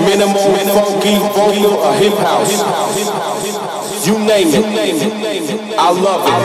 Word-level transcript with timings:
minimal, 0.00 0.36
funky, 0.74 1.16
vocal, 1.18 1.74
or 1.78 1.94
hip 1.94 2.14
house. 2.18 2.52
You 4.06 4.18
name 4.18 4.48
it, 4.48 4.64
I 5.78 5.90
love 5.90 6.24
it. 6.26 6.37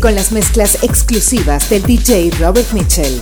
Con 0.00 0.14
las 0.14 0.30
mezclas 0.30 0.78
exclusivas 0.84 1.68
del 1.68 1.82
DJ 1.82 2.30
Robert 2.38 2.72
Mitchell. 2.72 3.20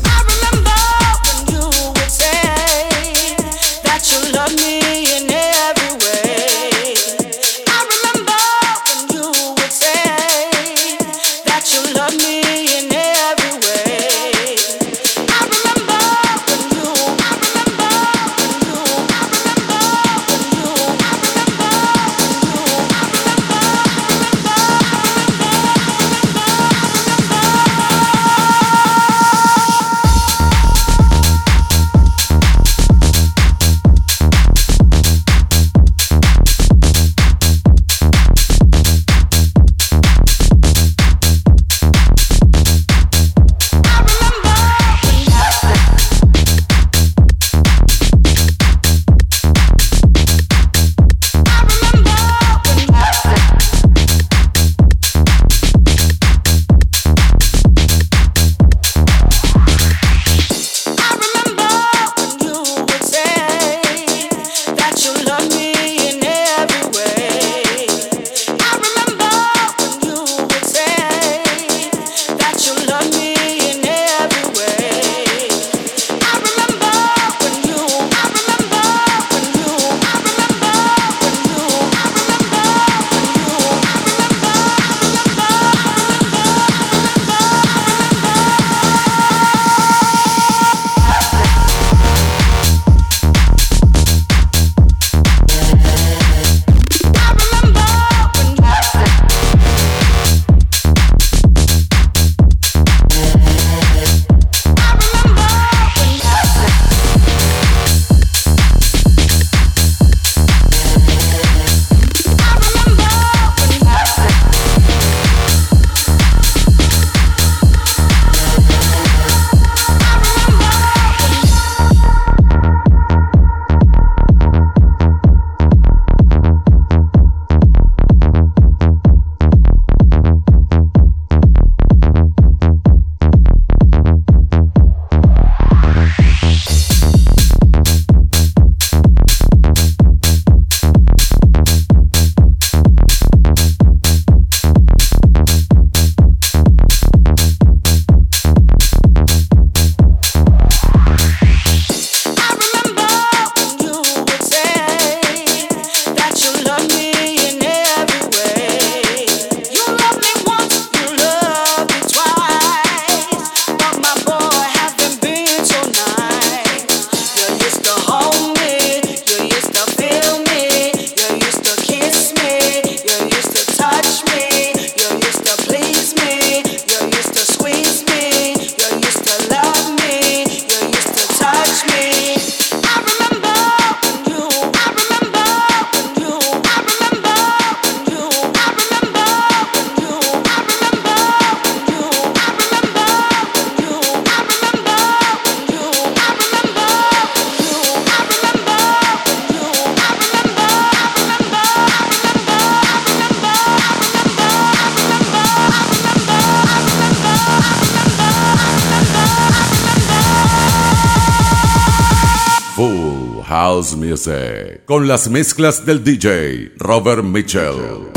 Con 214.86 215.08
las 215.08 215.30
mezclas 215.30 215.86
del 215.86 216.04
DJ 216.04 216.72
Robert 216.76 217.24
Mitchell. 217.24 218.13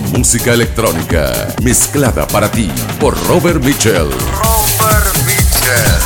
Música 0.00 0.52
electrónica 0.52 1.54
mezclada 1.62 2.26
para 2.26 2.50
ti 2.50 2.70
por 3.00 3.16
Robert 3.26 3.62
Mitchell. 3.64 4.10
Robert 4.10 5.16
Mitchell. 5.26 6.01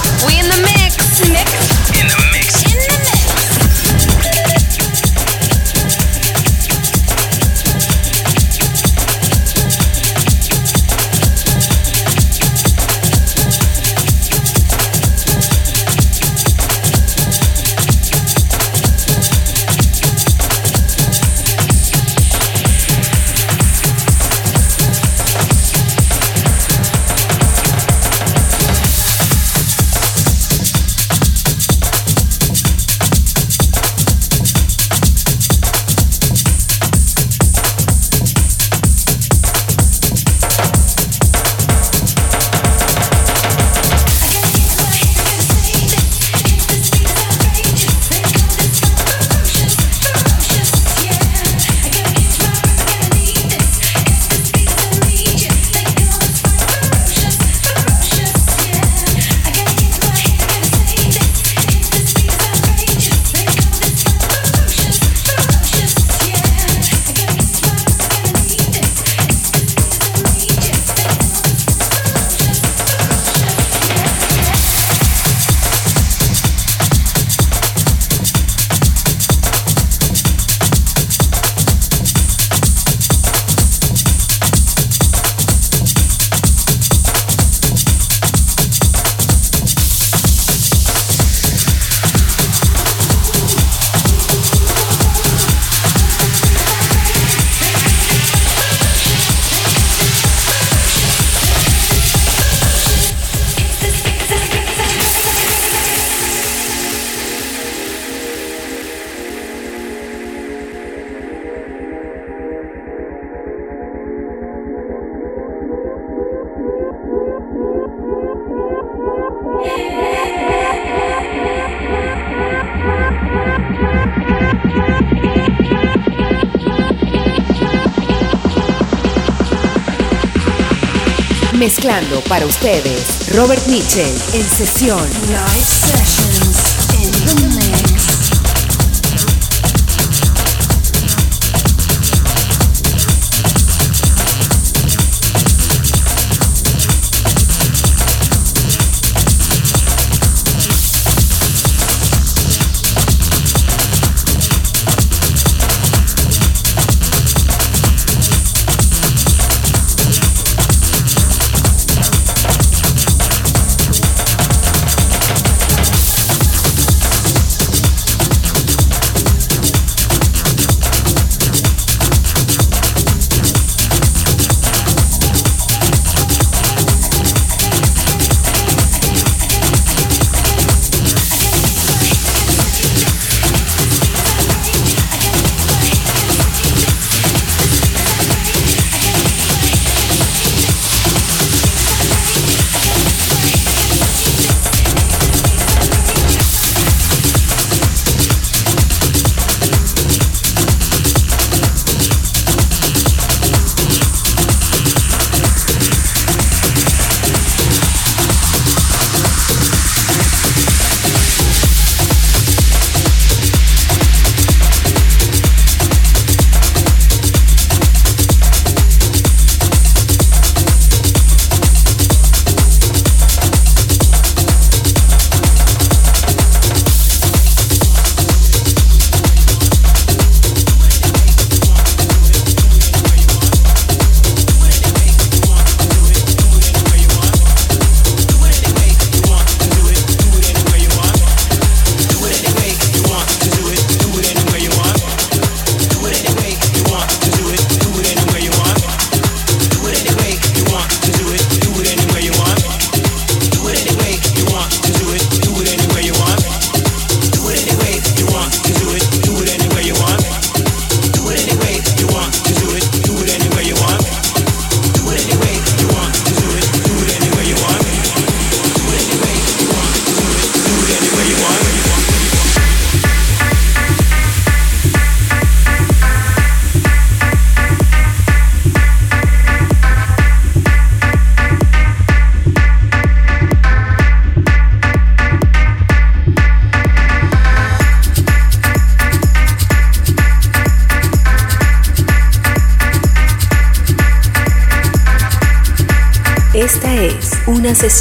Para 132.28 132.46
ustedes 132.46 133.34
Robert 133.34 133.64
Mitchell 133.68 134.14
en 134.32 134.48
sesión. 134.48 135.08
Live 135.28 135.64
sessions 135.64 136.76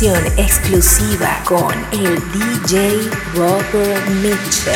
exclusiva 0.04 1.42
con 1.46 1.74
el 1.94 2.20
DJ 2.34 3.10
Robert 3.34 4.06
Mitchell. 4.22 4.74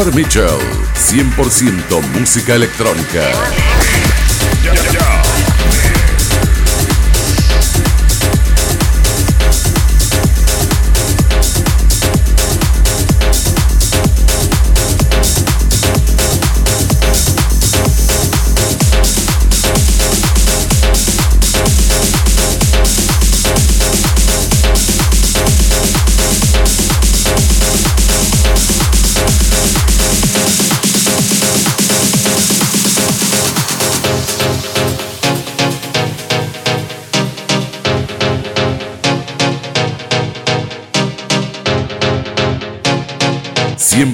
Robert 0.00 0.16
Mitchell, 0.16 0.58
100% 0.94 2.00
música 2.18 2.54
electrónica. 2.54 3.20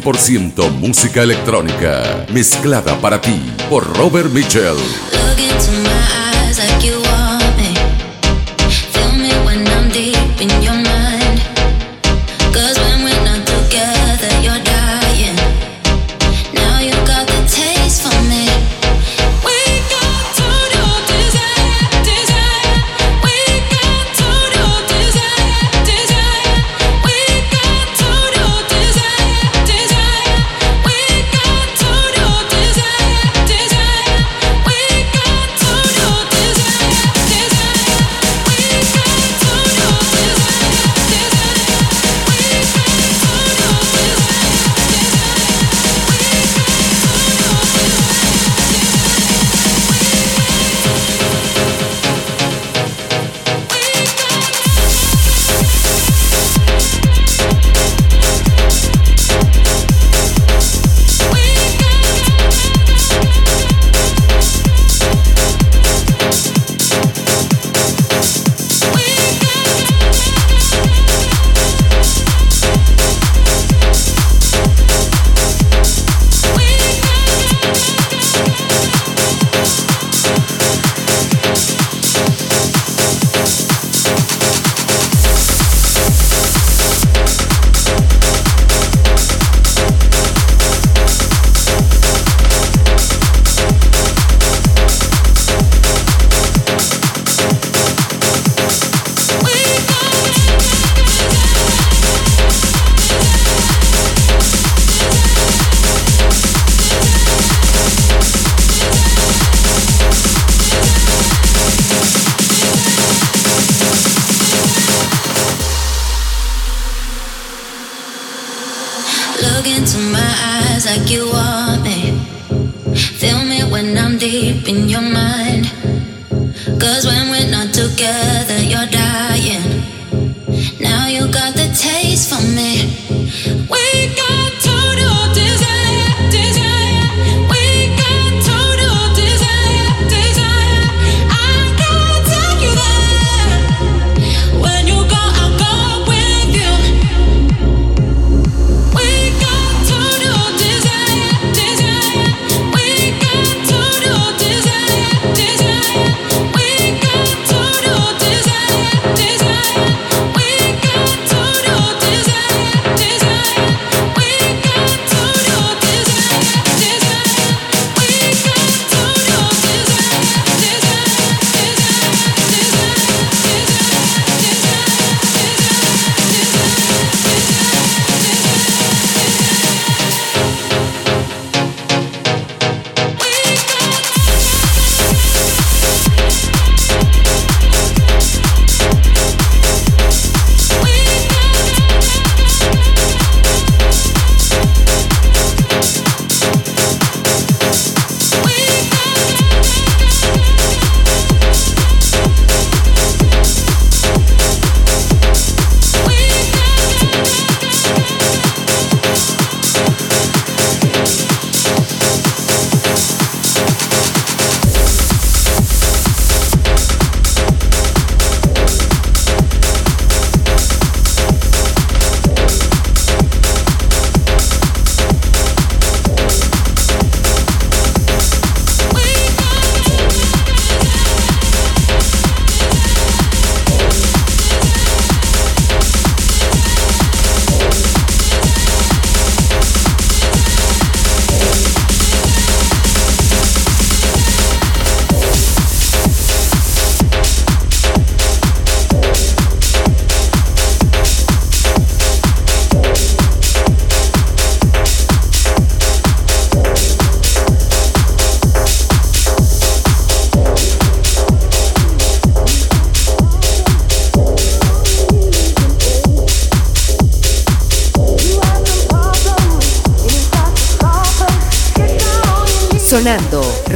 100% 0.07 0.71
música 0.79 1.21
electrónica, 1.21 2.27
mezclada 2.33 2.95
para 3.01 3.21
ti 3.21 3.41
por 3.69 3.85
Robert 3.97 4.31
Mitchell. 4.31 4.77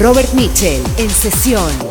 Robert 0.01 0.33
Mitchell 0.33 0.83
en 0.97 1.11
sesión. 1.11 1.90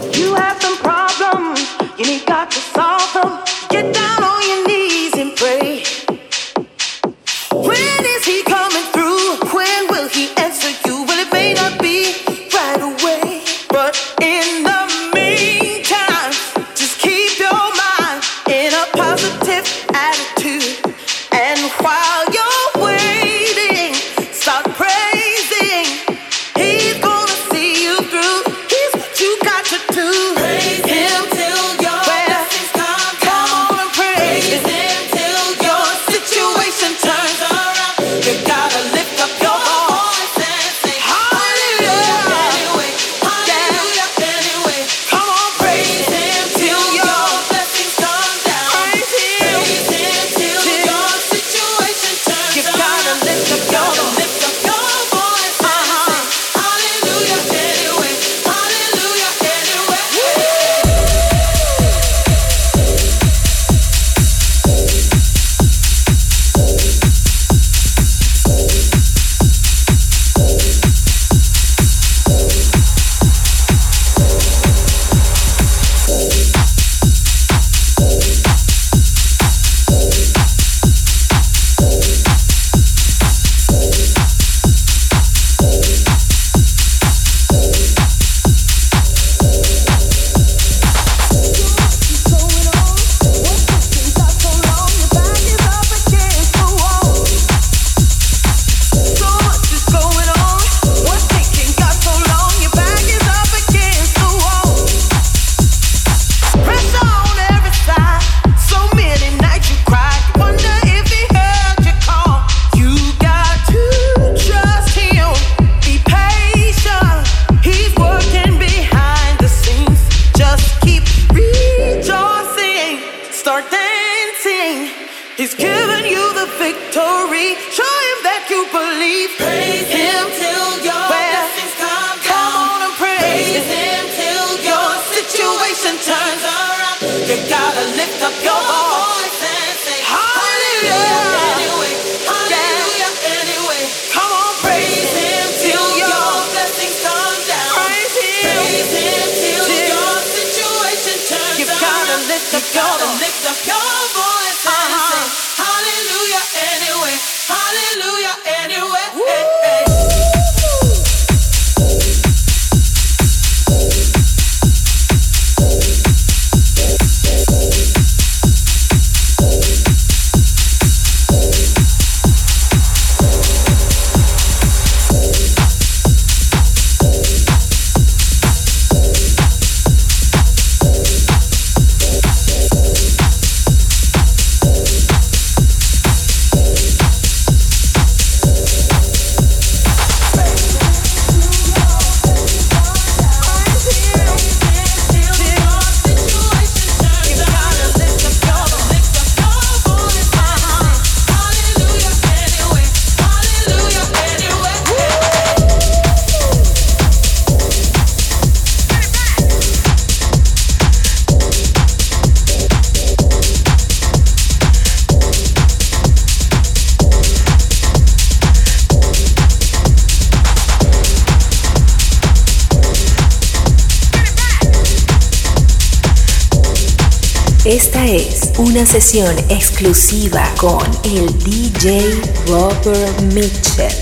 Sesión 228.86 229.38
exclusiva 229.50 230.44
con 230.58 230.82
el 231.04 231.28
DJ 231.40 232.22
Robert 232.48 233.22
Mitchell. 233.34 233.99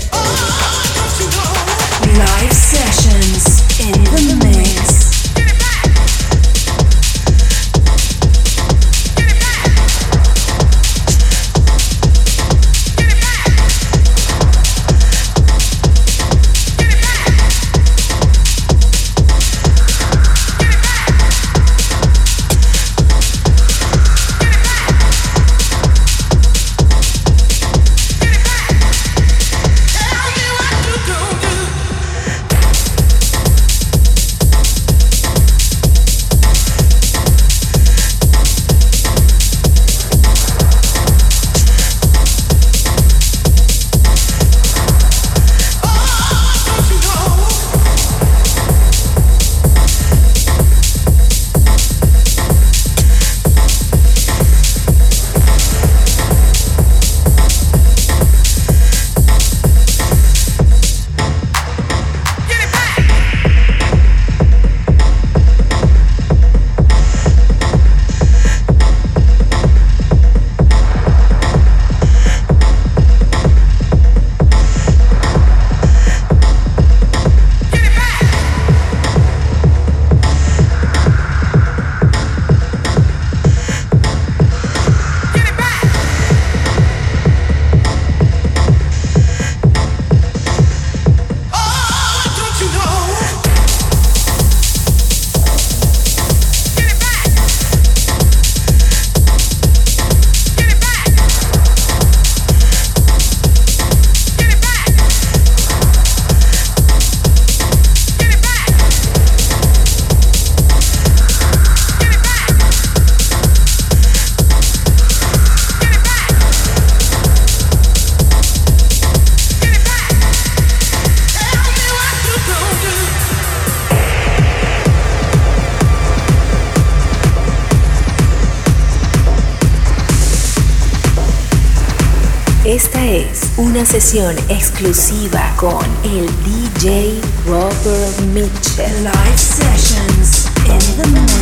Sesión 134.00 134.36
exclusiva 134.48 135.52
con 135.56 135.84
el 136.04 136.26
DJ 136.44 137.20
Robert 137.44 138.20
Mitchell. 138.32 139.02
Live 139.02 139.36
sessions 139.36 140.46
in 140.66 141.12
the 141.12 141.37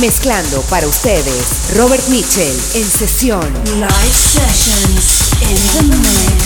Mezclando 0.00 0.60
para 0.62 0.86
ustedes 0.88 1.74
Robert 1.76 2.06
Mitchell 2.08 2.56
en 2.74 2.90
sesión. 2.90 3.52
Live 3.64 4.12
sessions 4.12 5.32
in 5.40 5.90
the. 6.02 6.43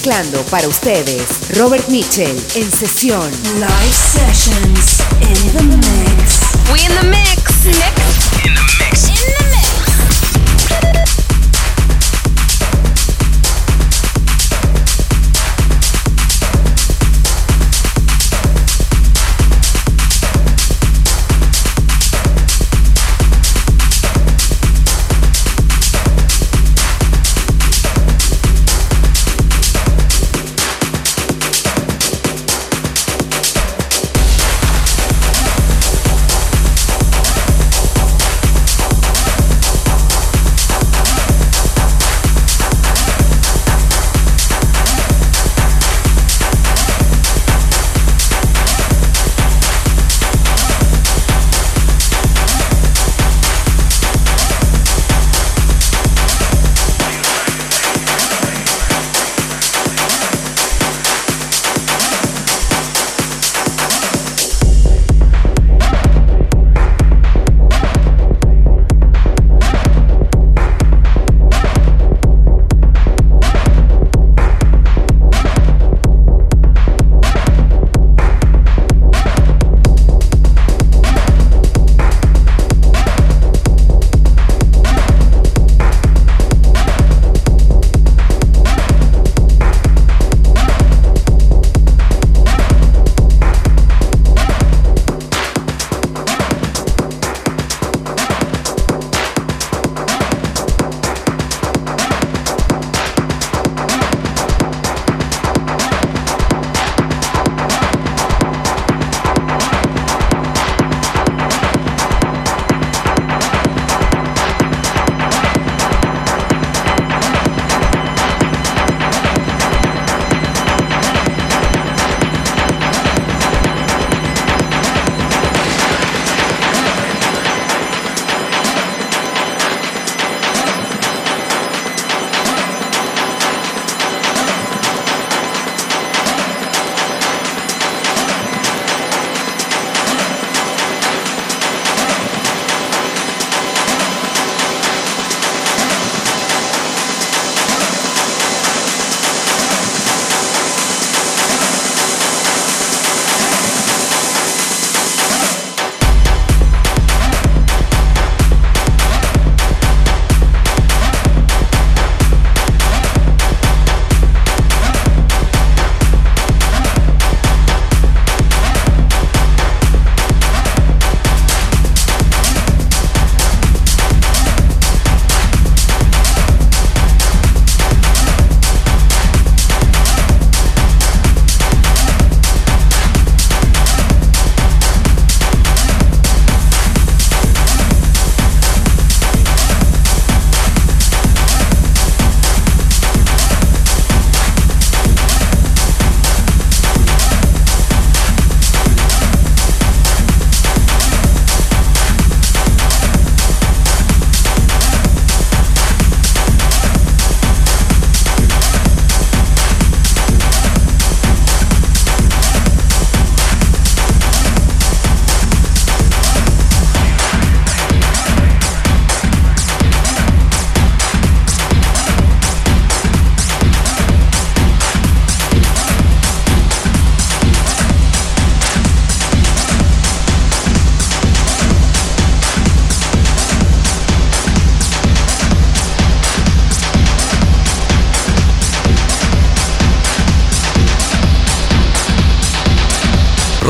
Mezclando 0.00 0.42
para 0.46 0.66
ustedes 0.66 1.26
Robert 1.58 1.86
Mitchell 1.88 2.34
en 2.54 2.72
sesión. 2.72 3.30
Live 3.56 3.92
sessions 3.92 5.00
in 5.20 5.52
the 5.52 5.76
mix. 5.76 6.40
We 6.72 6.80
in 6.86 6.94
the 6.98 7.06
mix. 7.06 7.66
Mix. 7.66 8.19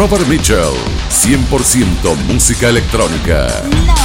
Robert 0.00 0.26
Mitchell, 0.28 0.72
100% 1.10 2.16
música 2.26 2.68
electrónica. 2.68 3.99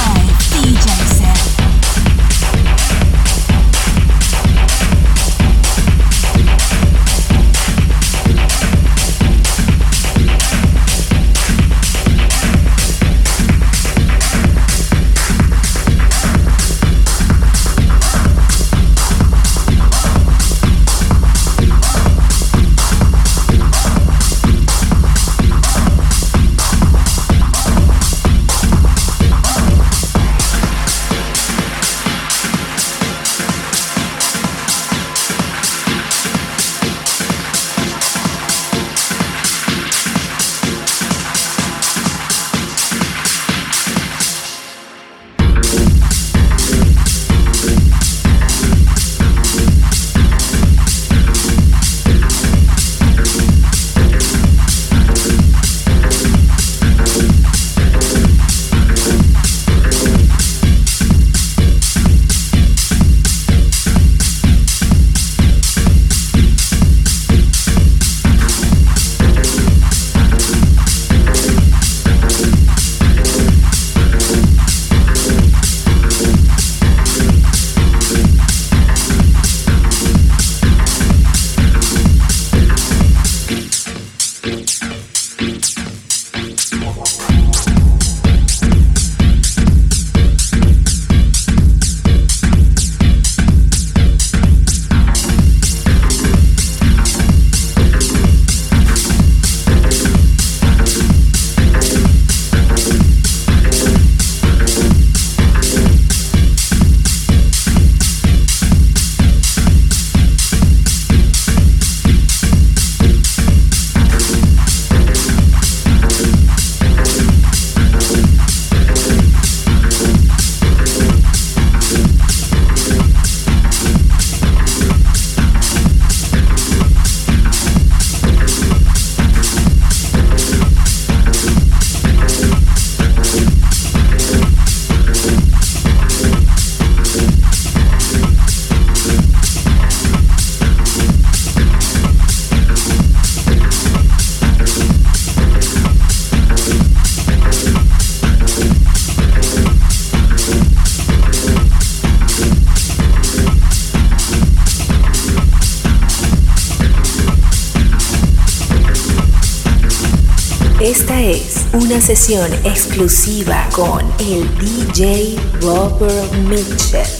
sesión 162.06 162.52
exclusiva 162.62 163.68
con 163.72 164.00
el 164.20 164.48
DJ 164.58 165.36
Robert 165.60 166.32
Mitchell. 166.34 167.15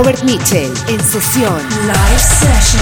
Robert 0.00 0.22
Mitchell 0.24 0.72
en 0.88 0.98
sesión. 1.04 1.60
Live 1.86 2.18
Session. 2.18 2.79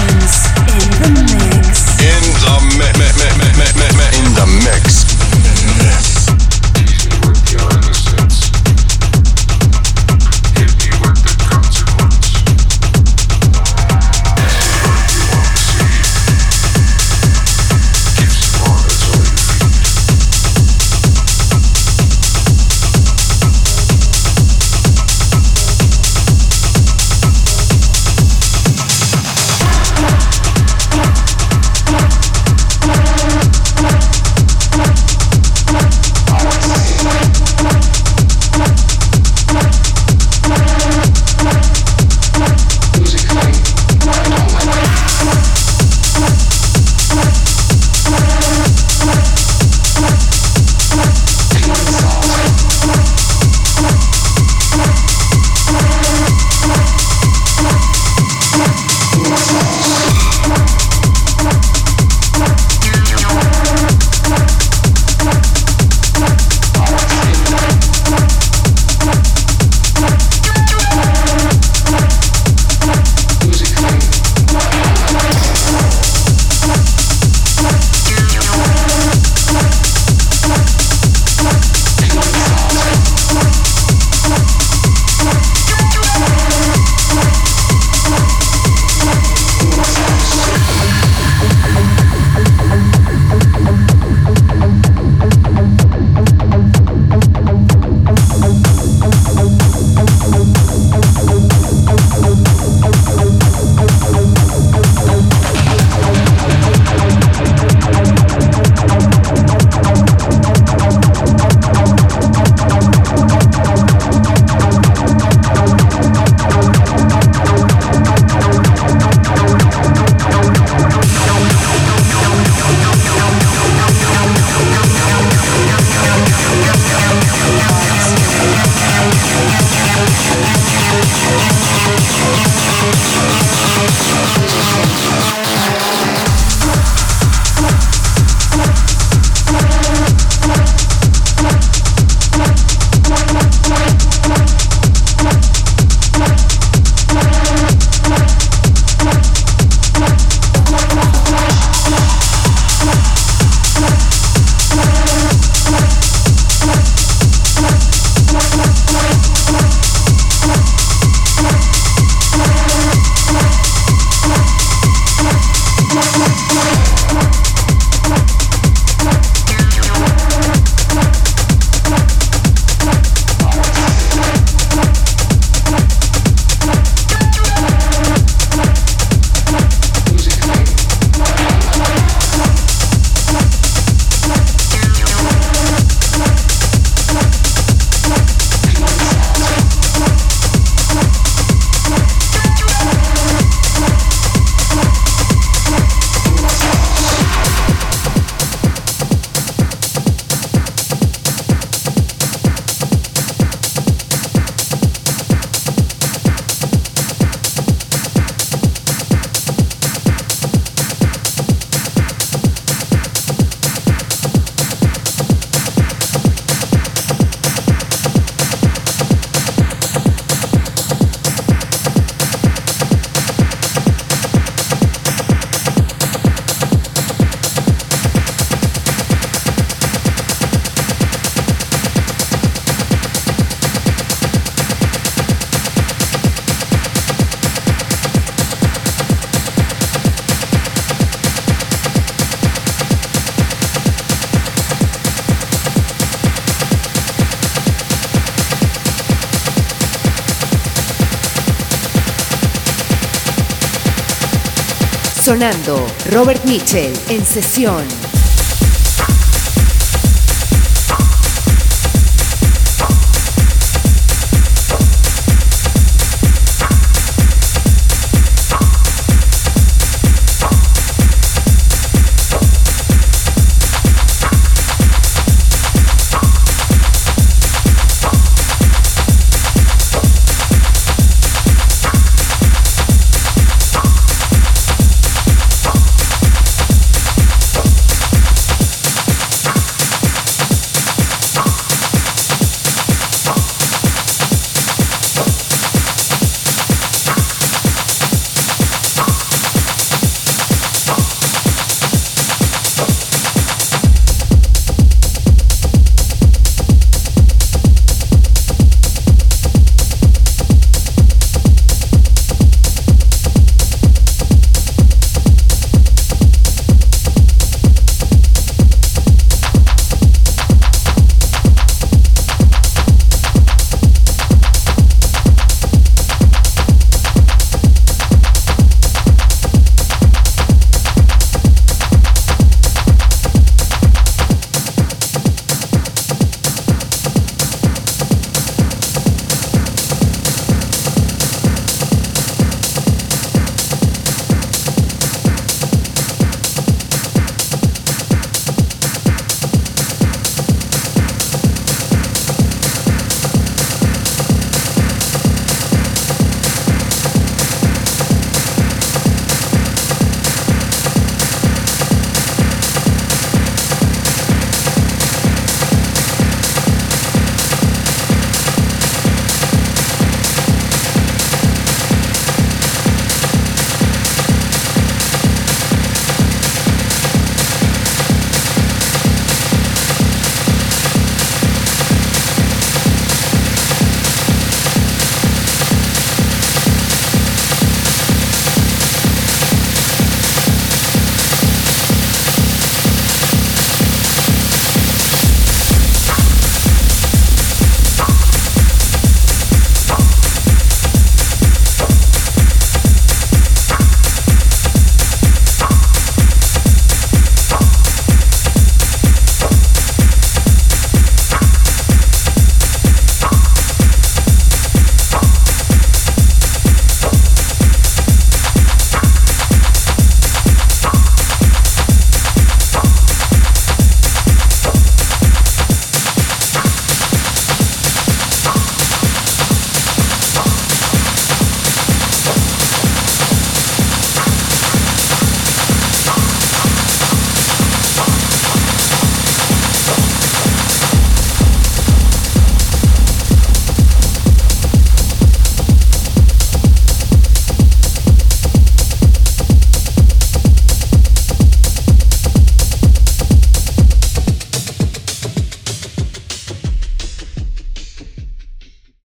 Sonando 255.29 255.85
Robert 256.09 256.43
Mitchell 256.45 256.91
en 257.09 257.23
sesión. 257.23 258.08